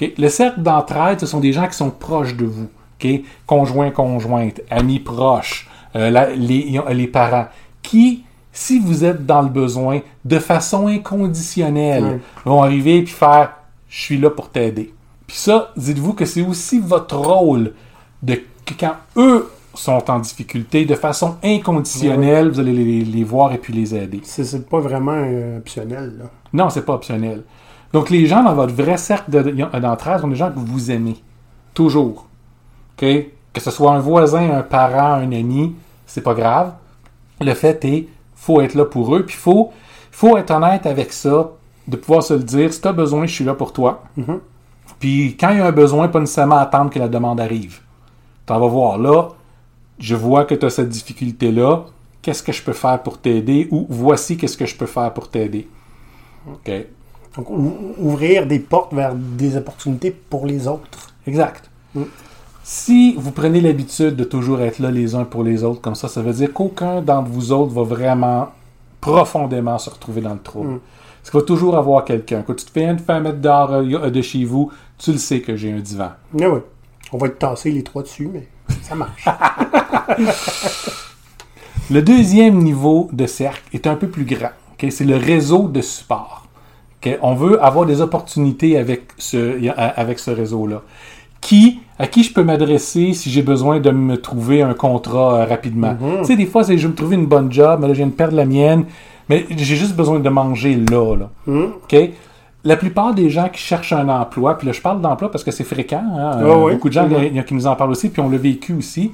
[0.00, 2.68] Le cercle d'entraide, ce sont des gens qui sont proches de vous.
[3.02, 3.08] OK?
[3.46, 7.46] Conjoints, conjointes, amis proches, euh, la- les, les parents,
[7.82, 13.52] qui, si vous êtes dans le besoin, de façon inconditionnelle, vont arriver et faire
[13.88, 14.92] «je suis là pour t'aider».
[15.26, 17.72] Puis ça, dites-vous que c'est aussi votre rôle
[18.22, 23.52] de que quand eux sont en difficulté, de façon inconditionnelle, vous allez les, les voir
[23.52, 24.20] et puis les aider.
[24.24, 26.14] C'est c'est pas vraiment euh, optionnel.
[26.18, 26.24] Là.
[26.52, 27.42] Non, c'est pas optionnel.
[27.92, 31.16] Donc, les gens dans votre vrai cercle de- d'entraide sont des gens que vous aimez.
[31.74, 32.26] Toujours.
[32.96, 33.06] OK?
[33.52, 35.74] Que ce soit un voisin, un parent, un ami,
[36.12, 36.74] c'est pas grave.
[37.40, 39.72] Le fait est, faut être là pour eux, puis faut,
[40.10, 41.52] faut être honnête avec ça,
[41.88, 42.70] de pouvoir se le dire.
[42.72, 44.02] Si tu as besoin, je suis là pour toi.
[44.18, 44.40] Mhm.
[45.00, 47.80] Puis, quand il y a un besoin, pas nécessairement attendre que la demande arrive.
[48.46, 49.28] Tu vas voir là,
[49.98, 51.84] je vois que tu as cette difficulté-là.
[52.20, 53.68] Qu'est-ce que je peux faire pour t'aider?
[53.70, 55.66] Ou voici qu'est-ce que je peux faire pour t'aider.
[56.46, 56.70] OK?
[57.36, 61.14] Donc, ou- ouvrir des portes vers des opportunités pour les autres.
[61.26, 61.70] Exact.
[61.94, 62.02] Mm.
[62.64, 66.08] Si vous prenez l'habitude de toujours être là les uns pour les autres, comme ça,
[66.08, 68.50] ça veut dire qu'aucun d'entre vous autres va vraiment
[69.00, 70.74] profondément se retrouver dans le trouble.
[70.74, 70.80] Mm.
[71.20, 72.42] Parce qu'il va toujours avoir quelqu'un.
[72.42, 75.56] Quand tu te fais une femme dehors euh, de chez vous, tu le sais que
[75.56, 76.10] j'ai un divan.
[76.32, 76.60] Mais oui.
[77.12, 78.48] On va être tassés les trois dessus, mais
[78.82, 79.24] ça marche.
[81.90, 84.50] Le deuxième niveau de cercle est un peu plus grand.
[84.88, 86.46] C'est le réseau de support.
[87.20, 90.82] On veut avoir des opportunités avec ce, avec ce réseau-là.
[91.52, 95.44] Qui, à qui je peux m'adresser si j'ai besoin de me trouver un contrat euh,
[95.44, 95.94] rapidement.
[96.20, 98.06] Tu sais, des fois, c'est je me trouver une bonne job, mais là, je viens
[98.06, 98.86] de perdre la mienne,
[99.28, 101.14] mais j'ai juste besoin de manger là.
[101.14, 101.30] là.
[101.46, 101.66] Hmm?
[101.82, 102.10] OK?
[102.64, 105.50] La plupart des gens qui cherchent un emploi, puis là, je parle d'emploi parce que
[105.50, 107.76] c'est fréquent, hein, Ah euh, oui, beaucoup de gens il y a qui nous en
[107.76, 109.12] parlent aussi, puis on l'a vécu aussi.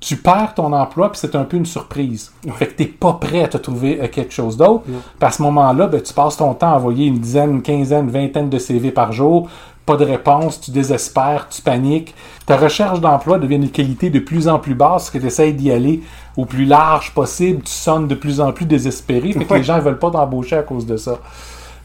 [0.00, 2.30] Tu perds ton emploi, puis c'est un peu une surprise.
[2.56, 4.84] Fait que t'es pas prêt à te trouver euh, quelque chose d'autre.
[4.84, 8.04] Puis à ce moment-là, ben, tu passes ton temps à envoyer une dizaine, une quinzaine,
[8.04, 9.48] une vingtaine de CV par jour.
[9.86, 12.14] Pas de réponse, tu désespères, tu paniques.
[12.46, 15.70] Ta recherche d'emploi devient une qualité de plus en plus basse, que tu essaies d'y
[15.70, 16.00] aller
[16.38, 17.62] au plus large possible.
[17.62, 19.32] Tu sonnes de plus en plus désespéré.
[19.32, 19.58] Fait que Ouais.
[19.58, 21.18] les gens ne veulent pas t'embaucher à cause de ça.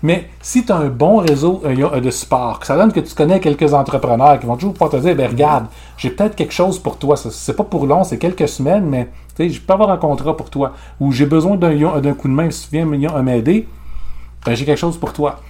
[0.02, 3.14] Mais si tu as un bon réseau euh, de support, que ça donne que tu
[3.14, 5.66] connais quelques entrepreneurs qui vont toujours pouvoir te dire, ben regarde,
[5.98, 7.18] j'ai peut-être quelque chose pour toi.
[7.18, 10.38] C'est pas pour long, c'est quelques semaines, mais tu sais, je peux avoir un contrat
[10.38, 10.72] pour toi.
[11.02, 13.68] Ou j'ai besoin d'un coup de main, si tu viens m'aider,
[14.46, 15.42] ben, j'ai quelque chose pour toi.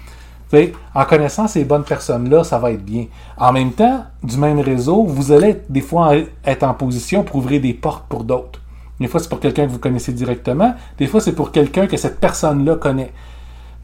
[0.96, 3.06] En connaissant ces bonnes personnes-là, ça va être bien.
[3.38, 6.14] En même temps, du même réseau, vous allez être- des fois
[6.46, 8.60] être en position pour ouvrir des portes pour d'autres.
[9.00, 10.74] Des fois, c'est pour quelqu'un que vous connaissez directement.
[10.98, 13.12] Des fois, c'est pour quelqu'un que cette personne-là connaît.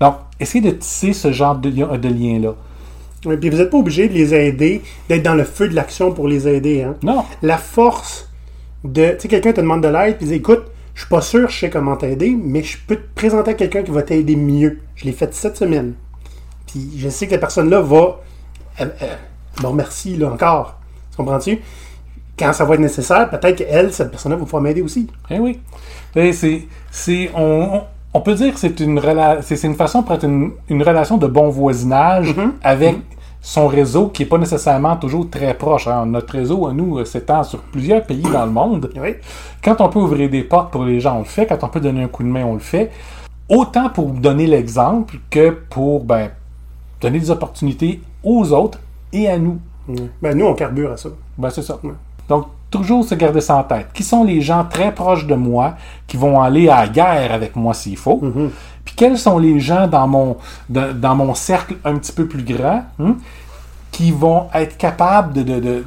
[0.02, 2.54] Donc, essayez de tisser ce genre de, lien- de lien-là.
[3.32, 6.12] Et puis vous n'êtes pas obligé de les aider, d'être dans le feu de l'action
[6.12, 6.84] pour les aider.
[6.84, 6.96] Hein.
[7.02, 7.24] Non.
[7.42, 8.30] La force
[8.84, 9.12] de.
[9.14, 11.58] Tu sais, quelqu'un te demande de l'aide, puis dit écoute, je suis pas sûr, je
[11.60, 14.80] sais comment t'aider, mais je peux te présenter à quelqu'un qui va t'aider mieux.
[14.96, 15.94] Je l'ai fait cette semaine.
[16.76, 18.18] Puis je sais que la personne-là va.
[18.82, 19.06] Euh, euh,
[19.62, 20.76] bon, merci, là, encore.
[21.12, 21.62] Tu comprends-tu?
[22.38, 25.08] Quand ça va être nécessaire, peut-être qu'elle, cette personne-là, va pouvoir m'aider aussi.
[25.30, 25.62] Eh oui.
[26.92, 27.82] C'est, on,
[28.14, 29.00] on- peut dire que c'est une,
[29.42, 32.98] c'est, une façon pour être une, une relation de bon voisinage avec
[33.42, 35.88] son réseau qui n'est pas nécessairement toujours très proche.
[35.88, 36.06] hein.
[36.08, 38.92] Notre réseau, à nous, euh, s'étend sur plusieurs pays dans le monde.
[38.98, 39.16] Oui.
[39.64, 41.46] Quand on peut ouvrir des portes pour les gens, on le fait.
[41.46, 42.92] Quand on peut donner un coup de main, on le fait.
[43.48, 46.32] Autant pour donner l'exemple que pour ben,
[47.02, 48.80] donner des opportunités aux autres
[49.14, 49.60] et à nous.
[50.22, 51.10] Ben, nous, on carbure à ça.
[51.38, 51.80] Ben, c'est ça.
[52.28, 53.88] Donc, toujours se garder ça en tête.
[53.94, 55.76] Qui sont les gens très proches de moi
[56.08, 58.20] qui vont aller à la guerre avec moi s'il faut?
[58.84, 60.38] Puis quels sont les gens dans mon,
[60.70, 63.16] dans, dans mon cercle un petit peu plus grand hein,
[63.92, 65.86] qui vont être capables de, de, de-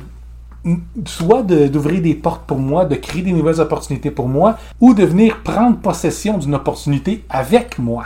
[1.07, 5.05] soit d'ouvrir des portes pour moi, de créer des nouvelles opportunités pour moi, ou de
[5.05, 8.05] venir prendre possession d'une opportunité avec moi?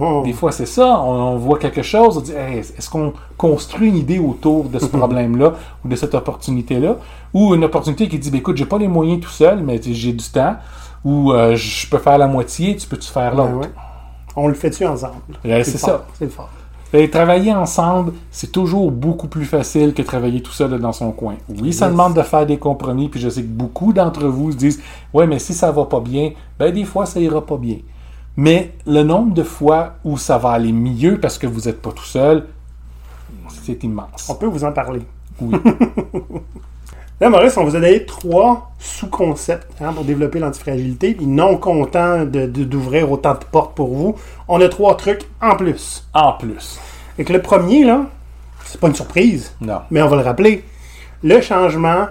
[0.00, 0.22] Oh.
[0.24, 1.00] Des fois, c'est ça.
[1.00, 4.78] On, on voit quelque chose, on dit Hey, est-ce qu'on construit une idée autour de
[4.78, 6.96] ce problème-là ou de cette opportunité-là?
[7.34, 10.12] Ou une opportunité qui dit ben, écoute, j'ai pas les moyens tout seul, mais j'ai
[10.12, 10.56] du temps,
[11.04, 13.50] ou euh, je peux faire la moitié, tu peux-tu faire l'autre?
[13.50, 13.70] Ben ouais.
[14.36, 15.14] On le fait-tu ensemble?
[15.44, 16.04] C'est ça.
[16.18, 16.48] C'est le fort.
[16.92, 21.36] Et travailler ensemble, c'est toujours beaucoup plus facile que travailler tout seul dans son coin.
[21.48, 21.92] Oui, ça Yes.
[21.92, 24.82] demande de faire des compromis, puis je sais que beaucoup d'entre vous se disent
[25.14, 27.76] Ouais, mais si ça va pas bien, ben des fois ça ira pas bien.
[28.42, 31.90] Mais le nombre de fois où ça va aller mieux parce que vous n'êtes pas
[31.92, 32.46] tout seul,
[33.64, 34.30] c'est immense.
[34.30, 35.02] On peut vous en parler.
[35.42, 35.54] Oui.
[37.20, 41.12] Là, Maurice, on vous a donné trois sous-concepts hein, pour développer l'antifragilité.
[41.12, 44.14] Puis non content de- de- d'ouvrir autant de portes pour vous,
[44.48, 46.08] on a trois trucs en plus.
[46.14, 46.80] en plus.
[47.18, 48.06] Et que le premier, là,
[48.64, 49.80] c'est pas une surprise, Non.
[49.90, 50.64] mais on va le rappeler.
[51.22, 52.06] Le changement,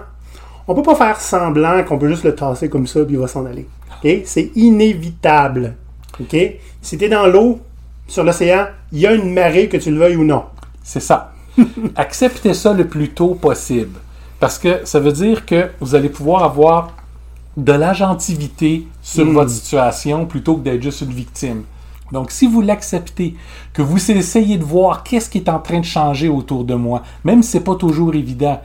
[0.68, 3.26] on peut pas faire semblant qu'on peut juste le tasser comme ça puis il va
[3.26, 3.66] s'en aller.
[4.04, 4.08] OK?
[4.26, 5.74] C'est inévitable.
[6.20, 6.36] OK?
[6.82, 7.60] Si tu es dans l'eau,
[8.06, 10.44] sur l'océan, il y a une marée que tu le veuilles ou non.
[10.82, 11.32] C'est ça.
[11.96, 13.98] Acceptez ça le plus tôt possible.
[14.38, 16.92] Parce que ça veut dire que vous allez pouvoir avoir
[17.56, 19.32] de l'agentivité sur Mm.
[19.34, 21.62] votre situation plutôt que d'être juste une victime.
[22.10, 23.36] Donc, si vous l'acceptez,
[23.72, 27.02] que vous essayez de voir qu'est-ce qui est en train de changer autour de moi,
[27.22, 28.60] même si c'est pas toujours évident,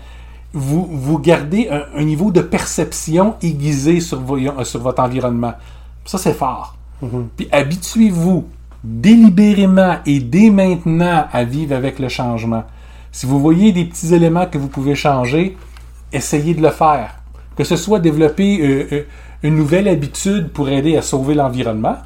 [0.54, 5.54] vous, vous gardez un, un niveau de perception aiguisé sur, euh, sur votre environnement.
[6.06, 6.75] Ça, c'est fort.
[7.38, 8.46] Puis habituez-vous
[8.84, 12.64] délibérément et dès maintenant à vivre avec le changement.
[13.12, 15.58] Si vous voyez des petits éléments que vous pouvez changer,
[16.12, 17.16] essayez de le faire.
[17.58, 19.04] Que ce soit développer euh, euh,
[19.44, 21.98] une nouvelle habitude pour aider à sauver l'environnement?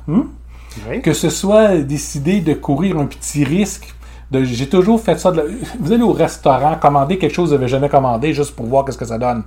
[0.88, 1.02] Oui.
[1.02, 3.94] que ce soit décider de courir un petit risque.
[4.32, 5.32] de- J'ai toujours fait ça.
[5.32, 5.44] de la-
[5.80, 8.86] vous allez au restaurant, commander quelque chose que vous n'avez jamais commandé juste pour voir
[8.86, 9.44] qu'est-ce que ça donne.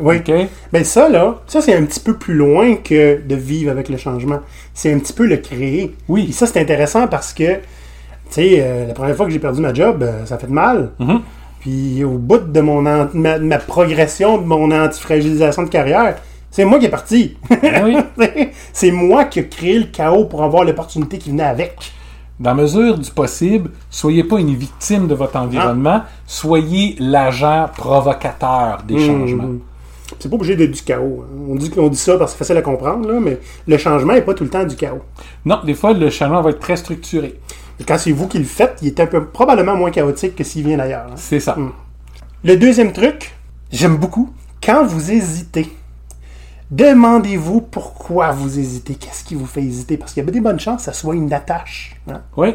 [0.00, 0.16] Oui.
[0.18, 0.32] OK?
[0.72, 3.96] Ben ça, là, ça, c'est un petit peu plus loin que de vivre avec le
[3.96, 4.40] changement.
[4.74, 5.94] C'est un petit peu le créer.
[6.08, 6.32] Oui.
[6.32, 7.60] Ça, c'est intéressant parce que, tu
[8.30, 10.90] sais, euh, la première fois que j'ai perdu ma job, euh, ça fait de mal.
[10.98, 11.20] Mhm.
[11.60, 16.16] Puis au bout de mon an- ma, ma progression, de mon antifragilisation de carrière,
[16.50, 17.36] c'est moi qui est parti.
[17.50, 17.96] Ah oui.
[18.72, 21.92] c'est moi qui ai créé le chaos pour avoir l'opportunité qui venait avec.
[22.40, 28.98] Dans mesure du possible, soyez pas une victime de votre environnement, soyez l'agent provocateur des
[29.06, 29.54] changements.
[30.18, 31.24] C'est pas obligé d'être du chaos.
[31.24, 31.36] hein.
[31.48, 34.12] On dit qu'on dit ça parce que c'est facile à comprendre, là, mais le changement
[34.12, 35.02] n'est pas tout le temps du chaos.
[35.44, 37.38] Non, des fois, le changement va être très structuré.
[37.80, 40.44] Et quand c'est vous qui le faites, il est un peu probablement moins chaotique que
[40.44, 41.06] s'il vient d'ailleurs.
[41.10, 41.14] hein.
[41.16, 41.56] C'est ça.
[42.44, 43.34] Le deuxième truc,
[43.72, 44.30] j'aime beaucoup,
[44.62, 45.72] quand vous hésitez,
[46.70, 48.94] demandez-vous pourquoi vous hésitez.
[48.94, 49.96] Qu'est-ce qui vous fait hésiter?
[49.96, 51.96] Parce qu'il y a des bonnes chances que ça soit une attache.
[52.08, 52.20] hein.
[52.36, 52.54] Oui.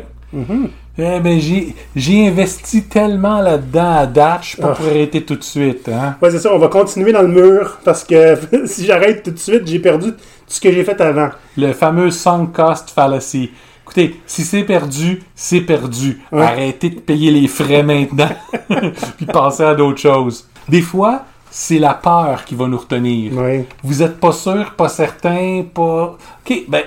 [1.01, 4.75] Eh ben, j'ai, j'ai investi tellement là-dedans à date, je suis pas Ah.
[4.75, 5.87] pour arrêter tout de suite.
[5.89, 6.15] Hein?
[6.21, 9.39] Ouais, c'est ça, on va continuer dans le mur parce que si j'arrête tout de
[9.39, 11.29] suite, j'ai perdu tout ce que j'ai fait avant.
[11.57, 13.51] Le fameux sunk cost fallacy.
[13.83, 16.21] Écoutez, si c'est perdu, c'est perdu.
[16.31, 16.43] Ouais.
[16.43, 18.29] Arrêtez de payer les frais maintenant,
[19.17, 20.47] puis pensez à d'autres choses.
[20.67, 23.31] Des fois, c'est la peur qui va nous retenir.
[23.35, 23.63] Oui.
[23.83, 26.17] Vous êtes pas sûr, pas certain, pas.
[26.45, 26.83] Ok, ben,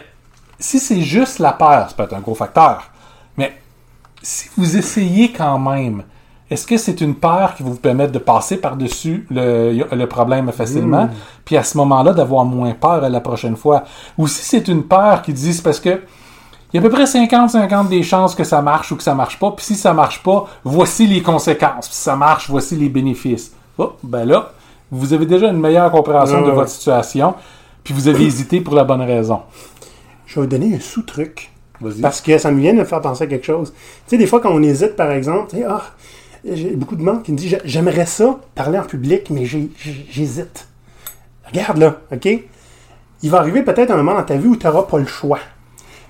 [0.61, 2.85] si c'est juste la peur, ça peut être un gros facteur.
[4.23, 6.05] Si vous essayez quand même,
[6.51, 10.53] est-ce que c'est une peur qui va vous permettre de passer par-dessus le, le problème
[10.53, 11.09] facilement,
[11.45, 13.85] puis à ce moment-là d'avoir moins peur à la prochaine fois?
[14.19, 16.03] Ou si c'est une peur qui dit c'est parce que
[16.73, 19.15] il y a à peu près 50-50 des chances que ça marche ou que ça
[19.15, 21.87] marche pas, puis si ça marche pas, voici les conséquences.
[21.87, 23.53] Puis si ça marche, voici les bénéfices.
[23.77, 24.53] Oh, ben là,
[24.91, 27.35] vous avez déjà une meilleure compréhension de votre situation,
[27.85, 29.41] puis vous avez hésité pour la bonne raison.
[30.27, 31.52] Je vais vous donner un sous-truc.
[32.03, 33.73] Parce que ça me vient de me faire penser à quelque chose.
[33.73, 35.83] Tu sais, des fois, quand on hésite, par exemple, tu sais, ah,
[36.51, 40.67] j'ai beaucoup de monde qui me dit J'a- J'aimerais ça, parler en public, mais j'hésite.
[41.47, 42.29] Regarde là, OK?
[43.25, 45.39] Il va arriver peut-être un moment dans ta vie où tu n'auras pas le choix.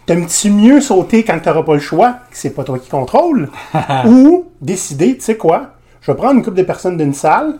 [0.06, 3.50] T'aimes-tu mieux sauter quand tu n'auras pas le choix, que c'est pas toi qui contrôle,
[4.06, 7.58] ou décider, tu sais quoi, je vais prendre une couple de personnes d'une salle,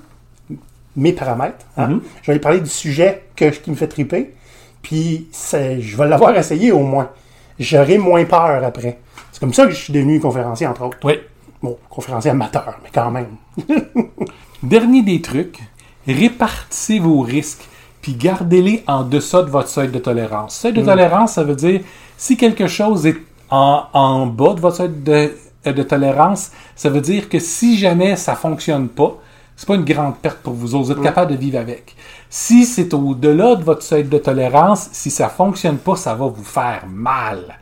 [0.97, 2.01] mes paramètres, hein, Mhm.
[2.23, 4.35] je vais lui parler du sujet que, qui me fait triper,
[4.83, 7.11] puis je vais l'avoir essayé au moins.
[7.59, 8.99] J'aurai moins peur après.
[9.31, 10.99] C'est comme ça que je suis devenu conférencier, entre autres.
[11.05, 11.15] Oui.
[11.63, 13.37] Bon, conférencier amateur, mais quand même.
[14.63, 15.59] Dernier des trucs,
[16.07, 17.69] répartissez vos risques,
[18.01, 20.57] puis gardez-les en deçà de votre seuil de tolérance.
[20.57, 21.81] Seuil de tolérance, ça veut dire
[22.17, 23.17] si quelque chose est
[23.51, 25.33] en, en bas de votre seuil de,
[25.67, 29.17] euh, de tolérance, ça veut dire que si jamais ça fonctionne pas,
[29.63, 30.87] c'est pas une grande perte pour vous autres.
[30.87, 31.95] Vous êtes capable de vivre avec.
[32.29, 36.43] Si c'est au-delà de votre seuil de tolérance, si ça fonctionne pas, ça va vous
[36.43, 37.61] faire mal.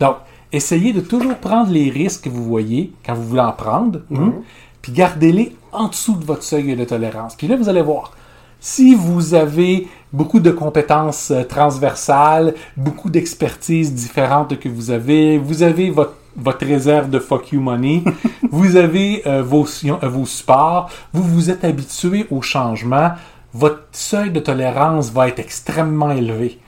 [0.00, 0.16] Donc,
[0.50, 4.32] essayez de toujours prendre les risques que vous voyez quand vous voulez en prendre, hein,
[4.80, 7.34] puis gardez-les en dessous de votre seuil de tolérance.
[7.36, 8.12] Puis là, vous allez voir.
[8.58, 15.62] Si vous avez beaucoup de compétences euh, transversales, beaucoup d'expertises différentes que vous avez, vous
[15.62, 18.02] avez votre, votre réserve de fuck you money,
[18.50, 23.12] vous avez euh, vos, euh, vos supports, vous vous êtes habitué au changement,
[23.52, 26.58] votre seuil de tolérance va être extrêmement élevé.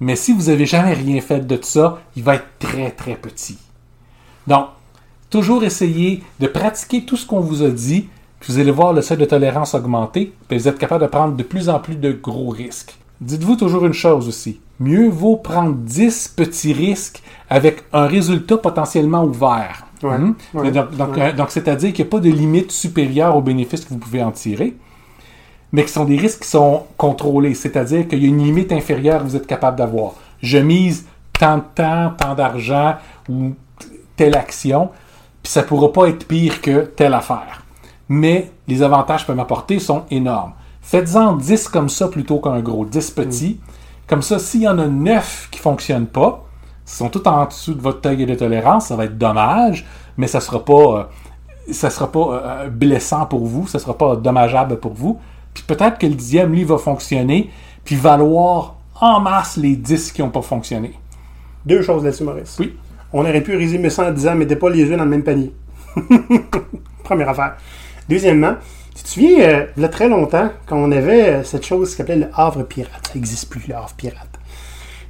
[0.00, 3.58] Mais si vous n'avez jamais rien fait de ça, il va être très très petit.
[4.46, 4.68] Donc,
[5.30, 8.08] toujours essayer de pratiquer tout ce qu'on vous a dit,
[8.40, 11.34] puis vous allez voir le seuil de tolérance augmenter, puis vous êtes capable de prendre
[11.34, 12.96] de plus en plus de gros risques.
[13.20, 14.60] Dites-vous toujours une chose aussi.
[14.78, 19.86] Mieux vaut prendre 10 petits risques avec un résultat potentiellement ouvert.
[20.02, 20.34] Ouais, Hmm?
[20.54, 21.22] ouais, donc, donc, ouais.
[21.22, 24.22] euh, donc, c'est-à-dire qu'il n'y a pas de limite supérieure aux bénéfices que vous pouvez
[24.22, 24.76] en tirer,
[25.72, 27.54] mais que ce sont des risques qui sont contrôlés.
[27.54, 30.12] C'est-à-dire qu'il y a une limite inférieure que vous êtes capable d'avoir.
[30.42, 31.06] Je mise
[31.38, 32.96] tant de temps, tant d'argent
[33.28, 33.54] ou
[34.16, 34.90] telle action,
[35.42, 37.62] puis ça ne pourra pas être pire que telle affaire.
[38.08, 40.52] Mais les avantages que peut m'apporter sont énormes.
[40.86, 43.58] Faites-en 10 comme ça plutôt qu'un gros, 10 petits.
[44.06, 46.46] Comme ça, s'il y en a 9 qui ne fonctionnent pas,
[46.86, 49.84] ils sont tous en dessous de votre taille de tolérance, ça va être dommage,
[50.16, 53.82] mais ça ne sera pas, euh, ça sera pas euh, blessant pour vous, ça ne
[53.82, 55.18] sera pas dommageable pour vous.
[55.54, 57.50] Puis peut-être que le dixième, lui, va fonctionner,
[57.84, 60.94] puis valoir en masse les 10 qui n'ont pas fonctionné.
[61.64, 62.58] Deux choses là-dessus, Maurice.
[62.60, 62.76] Oui.
[63.12, 65.52] On aurait pu résumer ça en disant mettez pas les yeux dans le même panier.
[67.02, 67.56] Première affaire.
[68.08, 68.54] Deuxièmement,
[68.96, 71.90] tu te souviens, euh, il y a très longtemps, quand on avait euh, cette chose
[71.90, 73.06] qui s'appelait le Havre Pirate.
[73.06, 74.28] Ça n'existe plus, le Havre Pirate.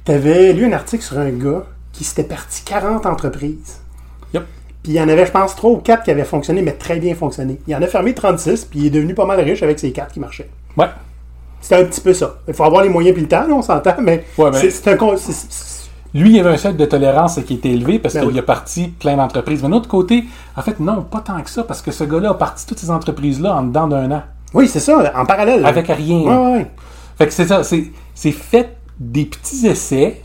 [0.05, 3.79] Tu avais lu un article sur un gars qui s'était parti 40 entreprises.
[4.33, 4.43] Yep.
[4.83, 6.97] Puis il y en avait, je pense, 3 ou 4 qui avaient fonctionné, mais très
[6.99, 7.59] bien fonctionné.
[7.67, 10.13] Il en a fermé 36, puis il est devenu pas mal riche avec ces 4
[10.13, 10.49] qui marchaient.
[10.77, 10.87] Ouais.
[11.61, 12.35] C'était un petit peu ça.
[12.47, 14.87] Il faut avoir les moyens puis le temps, là, on s'entend, mais Ouais, ben- c'est
[14.87, 15.17] un...
[15.17, 15.86] c'est-
[16.17, 18.39] Lui, il avait un seuil de tolérance qui était élevé parce Ben qu'il oui.
[18.39, 19.61] a parti plein d'entreprises.
[19.61, 20.25] Mais d'un autre côté,
[20.55, 22.89] en fait, non, pas tant que ça, parce que ce gars-là a parti toutes ces
[22.89, 24.23] entreprises-là en dedans d'un an.
[24.53, 25.65] Oui, c'est ça, en parallèle.
[25.65, 26.19] Avec rien.
[26.19, 26.71] Ouais, ouais.
[27.17, 30.21] Fait que c'est ça, c'est, c'est fait des petits essais,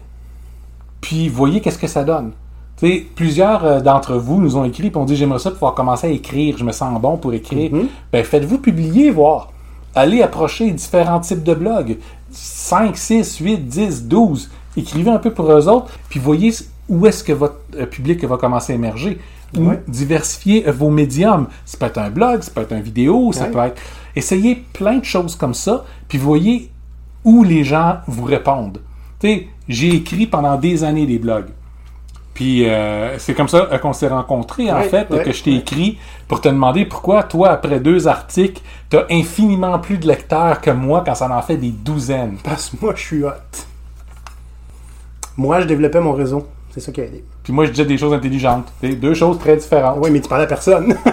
[1.01, 2.33] puis voyez qu'est-ce que ça donne.
[2.79, 5.75] Tu sais, plusieurs euh, d'entre vous nous ont écrit et ont dit j'aimerais ça pouvoir
[5.75, 7.73] commencer à écrire, je me sens bon pour écrire.
[7.73, 7.89] Mhm.
[8.13, 9.51] Ben faites-vous publier, voir.
[9.95, 11.99] Allez approcher différents types de blogs.
[12.31, 14.51] 5, 6, 8, 10, 12.
[14.77, 16.53] Écrivez un peu pour eux autres, puis voyez
[16.89, 19.19] où est-ce que votre euh, public va commencer à émerger.
[19.57, 19.83] Ou Ouais.
[19.87, 21.47] diversifier euh, vos médiums.
[21.67, 23.51] Ça peut être un blog, ça peut être une vidéo, ça Ouais.
[23.51, 23.81] peut être...
[24.17, 26.71] Essayez plein de choses comme ça, puis voyez
[27.25, 28.81] où les gens vous répondent.
[29.21, 31.49] Tu sais, j'ai écrit pendant des années des blogs.
[32.35, 35.51] Puis euh, c'est comme ça qu'on s'est rencontrés, en Ouais, fait, ouais, que je t'ai
[35.53, 35.59] ouais.
[35.59, 40.63] écrit pour te demander pourquoi, toi, après deux articles, tu as infiniment plus de lecteurs
[40.63, 42.39] que moi quand ça en fait des douzaines.
[42.43, 43.31] Parce que moi, je suis hot.
[45.37, 46.47] Moi, je développais mon réseau.
[46.73, 47.25] C'est ça qui a aidé.
[47.43, 48.73] Puis moi, je disais des choses intelligentes.
[48.81, 49.99] C'est deux choses très différentes.
[50.01, 50.97] Oui, mais tu parlais à personne.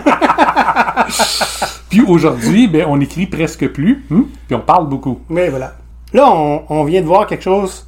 [1.89, 5.21] Puis aujourd'hui, ben, on écrit presque plus, hein, puis on parle beaucoup.
[5.27, 5.73] mais voilà.
[6.13, 7.87] Là, on, on vient de voir quelque chose,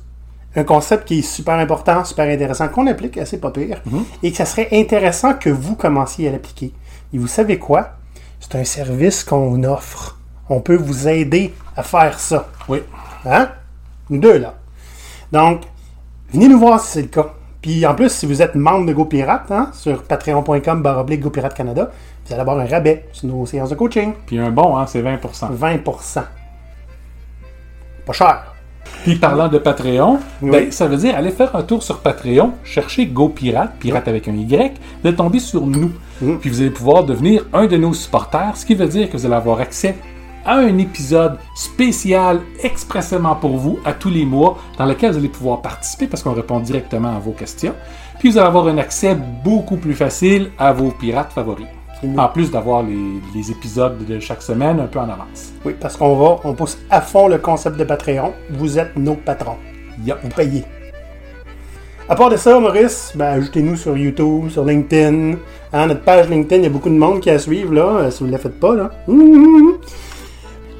[0.56, 3.82] un concept qui est super important, super intéressant, qu'on applique assez pas pire,
[4.24, 6.74] et que ça serait intéressant que vous commenciez à l'appliquer.
[7.14, 7.92] Et vous savez quoi?
[8.40, 10.18] C'est un service qu'on offre.
[10.50, 12.50] On peut vous aider à faire ça.
[12.68, 12.80] Oui.
[13.26, 13.50] Hein?
[14.10, 14.56] Nous deux, là.
[15.32, 15.62] Donc,
[16.34, 17.34] venez nous voir si c'est le cas.
[17.62, 21.92] Puis en plus, si vous êtes membre de GoPirate, hein, sur patreon.com baroblique GoPirate Canada,
[22.26, 24.14] vous allez avoir un rabais sur nos séances de coaching.
[24.26, 25.20] Puis un bon, hein, c'est 20%.
[25.56, 26.24] 20%.
[28.06, 28.46] Pas cher.
[29.04, 30.52] Puis parlant de Patreon, Oui.
[30.52, 34.34] ben, ça veut dire allez faire un tour sur Patreon, cherchez GoPirate, pirate avec un
[34.34, 35.92] Y, allez tomber sur nous.
[36.22, 36.38] Mm.
[36.38, 39.26] Puis vous allez pouvoir devenir un de nos supporters, ce qui veut dire que vous
[39.26, 39.96] allez avoir accès
[40.46, 45.30] à un épisode spécial expressément pour vous à tous les mois, dans lequel vous allez
[45.30, 47.74] pouvoir participer parce qu'on répond directement à vos questions.
[48.20, 51.68] Puis vous allez avoir un accès beaucoup plus facile à vos pirates favoris.
[52.18, 55.54] En plus d'avoir les, les épisodes de chaque semaine un peu en avance.
[55.64, 58.34] Oui, parce qu'on va, on pousse à fond le concept de Patreon.
[58.50, 59.58] Vous êtes nos patrons.
[60.04, 60.18] Yup.
[60.24, 60.64] Vous payez.
[62.10, 65.36] À part de ça, Maurice, ben, ajoutez-nous sur YouTube, sur LinkedIn.
[65.72, 67.86] Hein, notre page LinkedIn, il y a beaucoup de monde qui a à suivre, là,
[67.86, 68.90] euh, si vous ne la faites pas, là.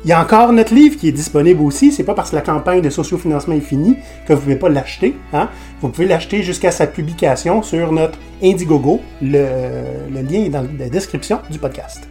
[0.04, 1.92] Il y a encore notre livre qui est disponible aussi.
[1.92, 4.70] C'est pas parce que la campagne de sociofinancement est finie que vous ne pouvez pas
[4.70, 5.16] l'acheter.
[5.32, 5.50] Hein.
[5.82, 9.00] Vous pouvez l'acheter jusqu'à sa publication sur notre Indiegogo.
[9.22, 9.46] Le,
[10.12, 12.08] le lien est dans la description du podcast.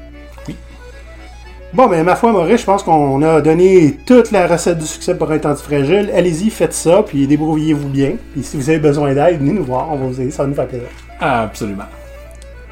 [1.72, 5.16] Bon, mais ma foi, Maurice, je pense qu'on a donné toute la recette du succès
[5.16, 6.10] pour être antifragile.
[6.12, 8.14] Allez-y, faites ça, puis débrouillez-vous bien.
[8.32, 10.48] Puis si vous avez besoin d'aide, venez nous voir, on va vous aider, ça va
[10.48, 10.88] nous faire plaisir.
[11.20, 11.84] Absolument.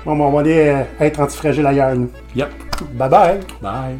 [0.04, 2.10] Bon, ben, on va aller euh, être antifragile ailleurs, nous.
[2.34, 2.48] Yep.
[2.94, 3.40] Bye bye!
[3.62, 3.98] Bye.